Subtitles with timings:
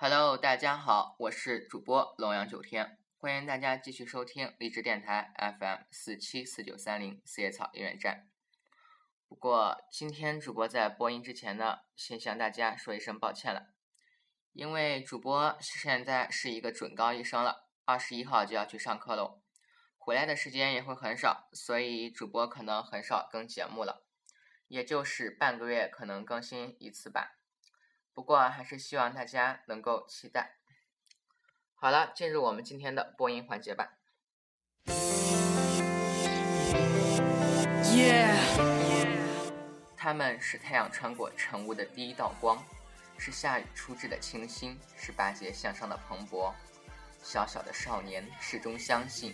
[0.00, 8.28] Hello，大家好，我是主播龙阳九天，欢迎大家继续收听励志电台 FM 四七四九三零四叶草音乐站。
[9.26, 13.72] 不过今天主播在播音之前呢，先向大家说一声抱歉了，
[14.52, 19.42] 因为主播现在是一个准高一生了，二十一号就要去上课喽，
[19.96, 24.06] 回来的时间也会很少，所以主播可能很少更节目了。
[24.68, 27.37] 也就是半个月可能更新一次吧，
[28.18, 30.56] 不过还是希望大家能够期待。
[31.76, 33.92] 好了，进入我们今天的播音环节吧。
[39.96, 42.60] 他们是太阳穿过晨雾的第一道光，
[43.18, 46.52] 是夏雨初至的清新，是巴结向上的蓬勃。
[47.22, 49.32] 小小的少年始终相信，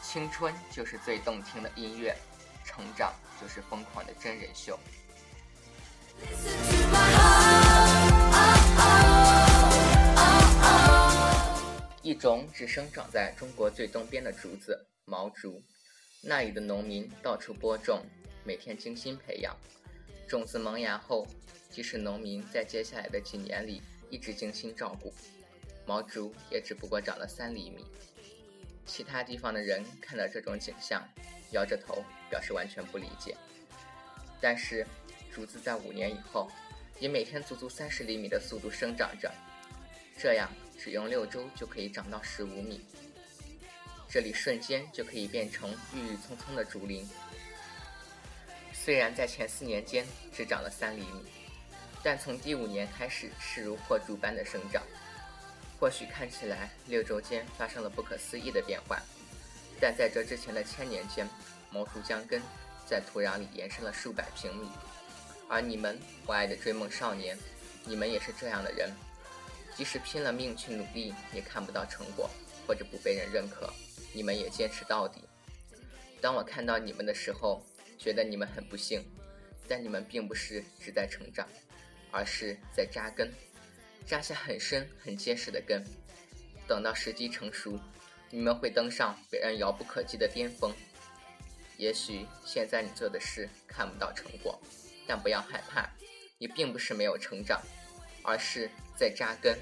[0.00, 2.16] 青春就是最动听的音乐。
[2.64, 4.78] 成长就是疯狂的真人秀。
[12.02, 15.62] 一种只生长在中国最东边的竹子——毛竹，
[16.20, 18.04] 那里的农民到处播种，
[18.42, 19.56] 每天精心培养。
[20.28, 21.24] 种子萌芽后，
[21.70, 25.14] 即使农民在接下来的几年里一直精心照顾，
[25.86, 27.86] 毛竹也只不过长了三厘米。
[28.84, 31.08] 其他地方的人看到这种景象，
[31.52, 33.36] 摇着头表示完全不理解。
[34.40, 34.84] 但是，
[35.32, 36.50] 竹子在五年以后，
[36.98, 39.32] 以每天足足三十厘米的速度生长着，
[40.18, 40.50] 这样
[40.82, 42.80] 只用六周就可以长到十五米。
[44.08, 47.08] 这里瞬间就可以变成郁郁葱葱的竹林。
[48.72, 51.22] 虽然在前四年间只长了三厘米，
[52.02, 54.82] 但从第五年开始势如破竹般的生长。
[55.78, 59.00] 或许看起来六周间发生了不可思议的变化，
[59.80, 61.28] 但在这之前的千年间，
[61.70, 62.42] 毛竹将根
[62.86, 64.68] 在土壤里延伸了数百平米。
[65.48, 67.38] 而你们，我爱的追梦少年，
[67.84, 68.92] 你们也是这样的人，
[69.76, 72.28] 即使拼了命去努力，也看不到成果，
[72.66, 73.72] 或者不被人认可，
[74.12, 75.22] 你们也坚持到底。
[76.20, 77.64] 当我看到你们的时候，
[77.98, 79.04] 觉得你们很不幸，
[79.66, 81.48] 但你们并不是只在成长，
[82.10, 83.32] 而是在扎根。
[84.06, 85.82] 扎下很深很结实的根，
[86.66, 87.78] 等到时机成熟，
[88.30, 90.74] 你们会登上别人遥不可及的巅峰。
[91.76, 94.60] 也许现在你做的事看不到成果，
[95.06, 95.88] 但不要害怕，
[96.38, 97.62] 你并不是没有成长，
[98.22, 99.58] 而是在扎根。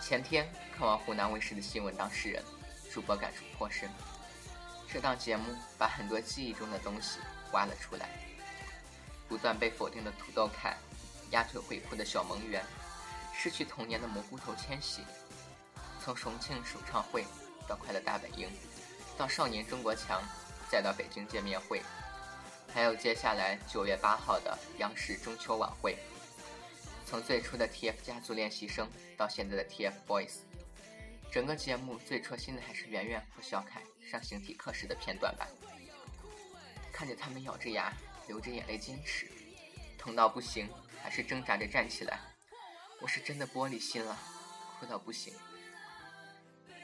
[0.00, 2.42] 前天看完湖南卫视的新闻当事人，
[2.92, 3.88] 主播感触颇深。
[4.92, 5.44] 这档节目
[5.78, 7.18] 把很多记忆中的东西
[7.52, 8.08] 挖了出来，
[9.28, 10.76] 不断被否定的土豆凯，
[11.30, 12.60] 压腿会哭的小萌媛，
[13.32, 15.02] 失去童年的蘑菇头千玺，
[16.02, 17.24] 从重庆首唱会
[17.68, 18.48] 到快乐大本营，
[19.16, 20.20] 到少年中国强，
[20.70, 21.82] 再到北京见面会，
[22.72, 25.98] 还有接下来九月八号的央视中秋晚会，
[27.04, 30.42] 从最初的 TF 家族练习生到现在的 TFBOYS。
[31.32, 35.48] 整个节目最戳心的还是圆圆和小凯上形体课时的片段吧。
[36.92, 37.92] 看着他们咬着牙、
[38.28, 39.28] 流着眼泪坚持，
[39.98, 40.68] 疼到不行
[41.02, 42.20] 还是挣扎着站起来，
[43.00, 44.16] 我是真的玻璃心了，
[44.78, 45.34] 哭到不行。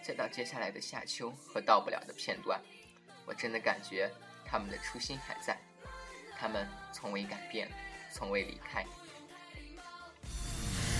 [0.02, 2.60] 再到接下来的夏秋和到不了的片段，
[3.26, 4.08] 我真的感觉
[4.44, 5.58] 他们的初心还在，
[6.38, 7.68] 他们从未改变，
[8.12, 8.86] 从未离开。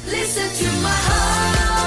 [0.05, 1.87] Listen to heart.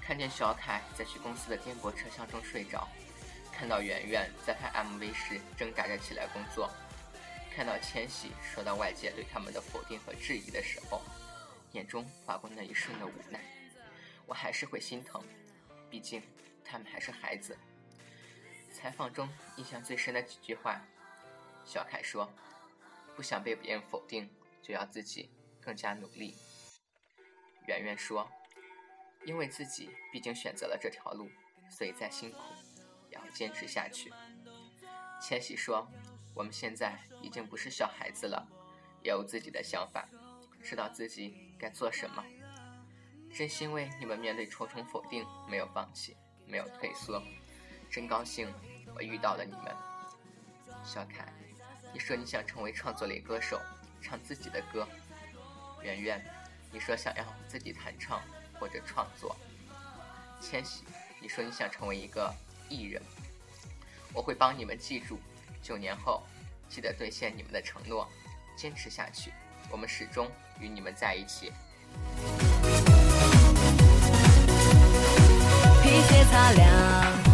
[0.00, 2.88] 看见小凯在去公司的颠簸车厢中睡着，
[3.52, 6.68] 看到圆圆在拍 MV 时挣扎着起来工作，
[7.54, 11.02] 看到千玺受到外界对他们的否定和质疑的时候，
[11.72, 13.38] 眼中划过那一瞬的无奈，
[14.26, 15.22] 我还是会心疼，
[15.88, 16.22] 毕竟
[16.64, 17.56] 他们还是孩子。
[18.70, 20.80] 采访中印象最深的几句话，
[21.64, 22.32] 小凯说
[23.16, 24.30] ：“不想被别人否定，
[24.62, 26.36] 就要自己更加努力。”
[27.66, 28.30] 圆圆说。
[29.26, 31.28] 因为自己毕竟选择了这条路，
[31.70, 32.38] 所以再辛苦
[33.10, 34.10] 也要坚持下去。
[35.20, 35.86] 千玺说
[36.34, 38.48] ：“我们现在已经不是小孩子了，
[39.02, 40.08] 也有自己的想法，
[40.62, 42.24] 知道自己该做什么。
[43.30, 46.16] 真欣慰你们面对重重否定没有放弃，
[46.46, 47.22] 没有退缩。
[47.90, 48.52] 真高兴
[48.94, 49.74] 我遇到了你们。”
[50.84, 51.26] 小凯，
[51.92, 53.60] 你说你想成为创作类歌手，
[54.00, 54.86] 唱自己的歌。
[55.82, 56.24] 圆圆，
[56.70, 58.20] 你说想要自己弹唱。
[58.60, 59.34] 或者创作，
[60.38, 60.84] 千玺，
[61.18, 62.30] 你说你想成为一个
[62.68, 63.00] 艺人，
[64.12, 65.18] 我会帮你们记住。
[65.62, 66.22] 九年后，
[66.68, 68.06] 记得兑现你们的承诺，
[68.54, 69.32] 坚持下去，
[69.70, 71.50] 我们始终与你们在一起。
[75.82, 77.29] 皮鞋擦亮，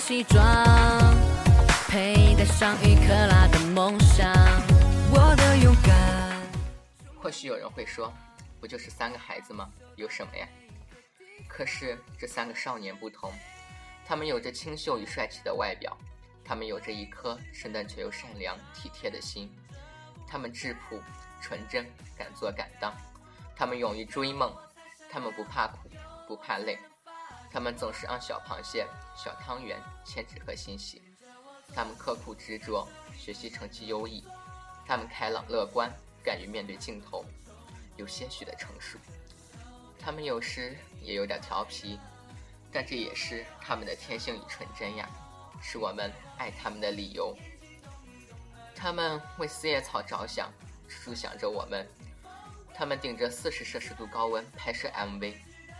[0.00, 0.42] 西装，
[1.88, 2.40] 佩戴。
[2.60, 4.30] 上一克拉的梦想，
[5.12, 6.42] 我的勇敢。
[7.16, 8.12] 或许有人会说，
[8.60, 9.70] 不就是三个孩子吗？
[9.96, 10.46] 有什么呀？
[11.48, 13.32] 可是这三个少年不同，
[14.04, 15.96] 他们有着清秀与帅气的外表，
[16.44, 19.50] 他们有着一颗生但却又善良体贴的心，
[20.26, 21.00] 他们质朴
[21.40, 22.92] 纯真，敢做敢当，
[23.56, 24.54] 他们勇于追梦，
[25.10, 25.88] 他们不怕苦
[26.28, 26.78] 不怕累，
[27.52, 28.86] 他们总是让小螃蟹、
[29.16, 31.02] 小汤圆牵纸和欣喜。
[31.74, 32.86] 他们刻苦执着，
[33.16, 34.22] 学习成绩优异；
[34.86, 35.90] 他们开朗乐观，
[36.24, 37.24] 敢于面对镜头，
[37.96, 38.98] 有些许的成熟。
[39.98, 41.98] 他们有时也有点调皮，
[42.72, 45.08] 但这也是他们的天性与纯真呀，
[45.62, 47.36] 是我们爱他们的理由。
[48.74, 50.50] 他们为四叶草着想，
[50.88, 51.84] 处处想着我们；
[52.74, 55.34] 他们顶着四十摄氏度高温拍摄 MV，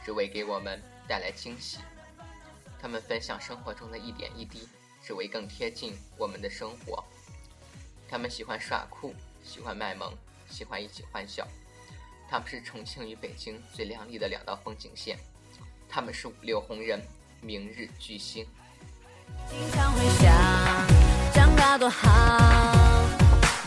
[0.04, 0.80] 只为给我们
[1.10, 1.78] 带来惊喜。
[2.80, 4.68] 他们分享生活中的一点一滴。
[5.02, 7.02] 只为更贴近我们的生活。
[8.06, 10.14] 他们喜欢耍酷，喜欢卖萌，
[10.46, 11.48] 喜欢一起欢笑。
[12.28, 15.18] 他们是重庆与北京最亮丽的两道风景线。
[15.88, 17.00] 他们是五六红人，
[17.40, 18.46] 明日巨星。
[19.48, 23.08] 经常会想，长大多好，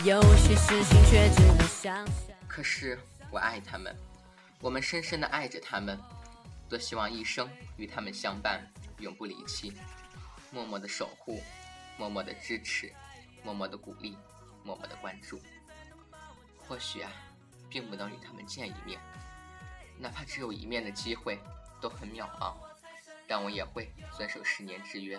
[0.05, 2.37] 有些事情却只能想象。
[2.47, 2.99] 可是
[3.31, 3.93] 我爱他们，
[4.59, 5.99] 我们深深的爱着他们，
[6.73, 7.47] 多希望一生
[7.77, 8.59] 与他们相伴，
[8.97, 9.71] 永不离弃。
[10.49, 11.39] 默默的守护，
[11.99, 12.91] 默默的支持，
[13.43, 14.17] 默默的鼓励，
[14.63, 15.39] 默默的关注。
[16.67, 17.11] 或许啊，
[17.69, 18.99] 并不能与他们见一面，
[19.99, 21.39] 哪怕只有一面的机会
[21.79, 22.55] 都很渺茫，
[23.27, 25.15] 但我也会遵守十年之约。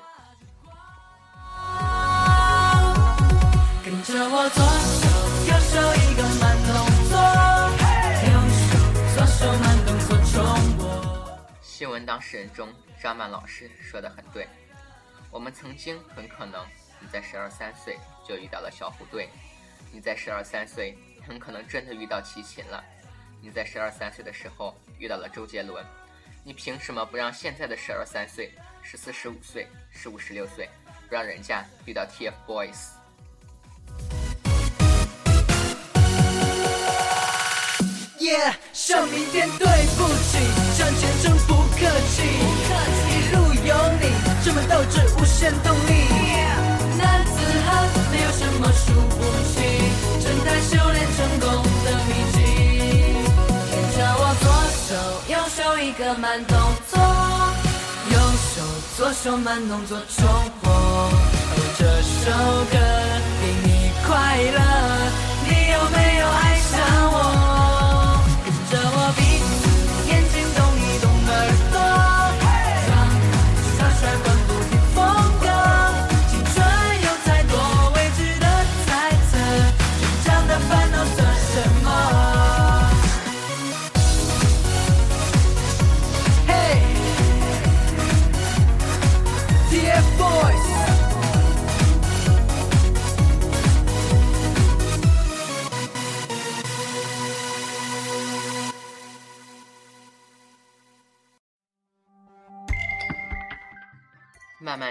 [3.84, 5.06] 跟着我左手
[5.46, 6.74] 右手一个慢动
[7.08, 7.14] 作，
[8.26, 8.66] 右手
[9.14, 9.73] 左手慢。
[11.76, 12.72] 新闻当事人中，
[13.02, 14.46] 张曼老师说的很对。
[15.28, 16.64] 我们曾经很可能，
[17.00, 19.28] 你在十二三岁就遇到了小虎队，
[19.92, 22.80] 你在十二三岁很可能真的遇到齐秦了，
[23.42, 25.84] 你在十二三岁的时候遇到了周杰伦，
[26.44, 30.70] 你凭什么不让现在的十二三岁、十四十五岁、十五十六岁，
[31.08, 32.90] 不让人家遇到 TFBOYS？
[38.20, 40.38] 耶，向明天对不起，
[40.72, 41.36] 向前真
[44.90, 45.92] 这，无限动力。
[46.98, 47.32] 男子
[47.66, 49.16] 汉没有什么输不
[49.52, 49.54] 起，
[50.22, 51.48] 正在修炼成功
[51.84, 52.36] 的秘籍。
[53.70, 54.44] 跟着我左
[54.84, 54.88] 手
[55.28, 56.56] 右手一个慢动
[56.90, 56.92] 作，
[58.10, 58.14] 右
[58.54, 58.62] 手
[58.96, 60.26] 左手慢动作重
[60.62, 60.72] 播。
[60.72, 61.10] 哦，
[61.78, 61.84] 这
[62.20, 62.30] 首
[62.70, 62.76] 歌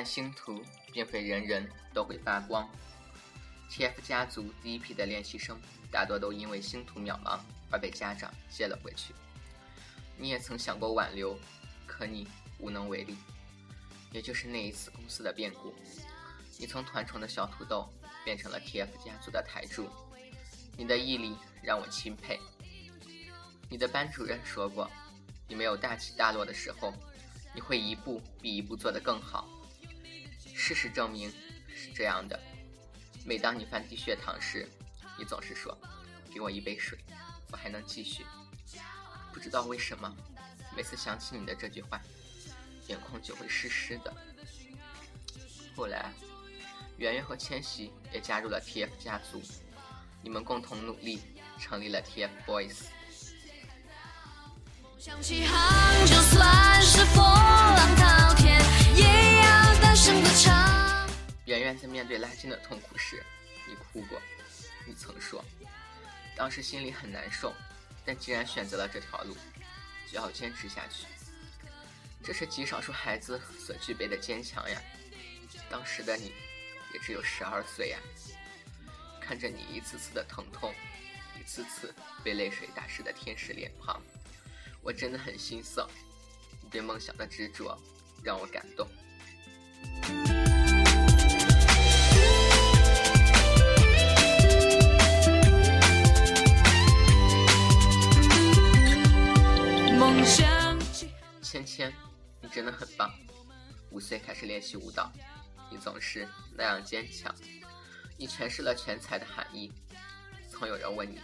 [0.03, 2.69] 星途，并非人人都会发光。
[3.69, 5.59] TF 家族第一批的练习生，
[5.91, 7.39] 大多都因为星途渺茫
[7.71, 9.13] 而被家长接了回去。
[10.17, 11.37] 你也曾想过挽留，
[11.87, 12.27] 可你
[12.59, 13.17] 无能为力。
[14.11, 15.73] 也就是那一次公司的变故，
[16.59, 17.89] 你从团宠的小土豆
[18.23, 19.89] 变成了 TF 家族的台柱。
[20.77, 22.39] 你的毅力让我钦佩。
[23.69, 24.87] 你的班主任说过，
[25.47, 26.93] 你没有大起大落的时候，
[27.55, 29.47] 你会一步比一步做得更好。
[30.65, 31.29] 事实证明
[31.75, 32.39] 是这样的。
[33.25, 34.65] 每当你犯低血糖时，
[35.19, 35.77] 你总是说
[36.33, 36.97] ：“给我一杯水，
[37.51, 38.25] 我还能继续。”
[39.33, 40.15] 不知道为什么，
[40.73, 41.99] 每次想起你的这句话，
[42.87, 44.13] 眼眶就会湿湿的。
[45.75, 46.13] 后来，
[46.95, 49.43] 圆圆和千玺也加入了 TF 家族，
[50.21, 51.19] 你们共同努力，
[51.59, 52.83] 成立了 TFBOYS。
[54.97, 57.21] 就算是波
[61.45, 63.23] 圆圆在面对拉筋的痛苦时，
[63.65, 64.21] 你哭过。
[64.85, 65.41] 你曾说，
[66.35, 67.53] 当时心里很难受，
[68.03, 69.33] 但既然选择了这条路，
[70.11, 71.05] 就要坚持下去。
[72.21, 74.81] 这是极少数孩子所具备的坚强呀。
[75.69, 76.33] 当时的你，
[76.93, 77.99] 也只有十二岁呀。
[79.21, 80.73] 看着你一次次的疼痛，
[81.39, 81.95] 一次次
[82.25, 84.01] 被泪水打湿的天使脸庞。
[84.81, 85.87] 我真的很心塞，
[86.61, 87.81] 你对梦想的执着
[88.21, 88.85] 让我感动。
[99.97, 100.79] 梦想。
[101.41, 101.93] 芊芊，
[102.41, 103.11] 你真的很棒。
[103.91, 105.11] 五岁开始练习舞蹈，
[105.69, 107.33] 你总是那样坚强。
[108.17, 109.71] 你诠释了全才的含义。
[110.49, 111.19] 曾有人问你，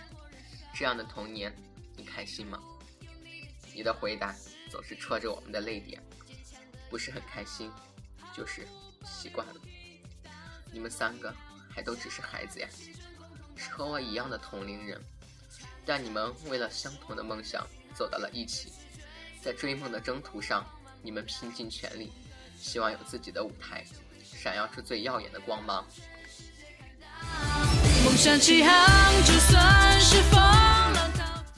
[0.73, 1.55] 这样的童年，
[1.95, 2.59] 你开心吗？
[3.73, 4.35] 你的回答
[4.69, 6.01] 总是戳着我们的泪点，
[6.89, 7.71] 不是很开心。
[8.39, 8.65] 就是
[9.03, 9.53] 习惯了。
[10.71, 11.35] 你们三个
[11.69, 12.69] 还都只是孩子呀，
[13.57, 14.97] 是和我一样的同龄人，
[15.85, 18.71] 但你们为了相同的梦想走到了一起，
[19.41, 20.65] 在追梦的征途上，
[21.01, 22.13] 你们拼尽全力，
[22.57, 23.83] 希望有自己的舞台，
[24.23, 25.85] 闪耀出最耀眼的光芒。
[28.05, 30.39] 梦想起航，就算是风。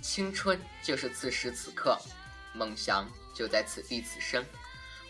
[0.02, 1.96] 青春就是此时此刻，
[2.56, 4.44] 梦想就在此地此生。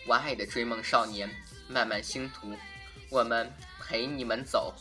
[0.06, 1.30] 我爱的追梦少年，
[1.72, 2.54] 漫漫星途，
[3.08, 3.50] 我们
[3.80, 4.74] 陪你们走。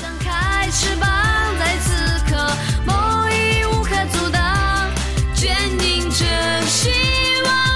[0.00, 1.08] 张开翅膀，
[1.58, 1.94] 在此
[2.28, 2.36] 刻，
[2.84, 4.90] 梦已无可阻挡，
[5.32, 6.90] 坚定着希
[7.44, 7.75] 望。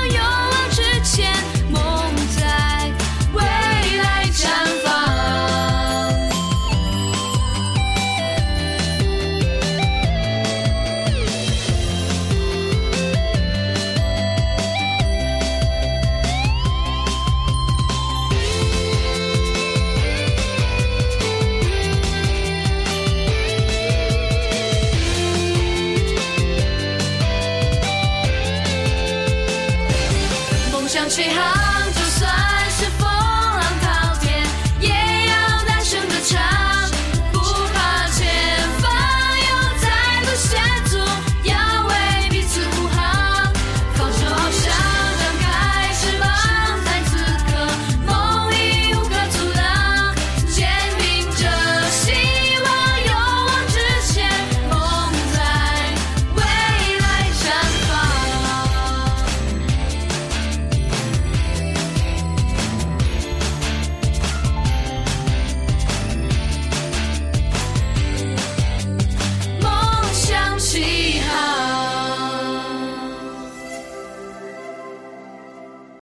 [30.92, 32.69] 想起航就算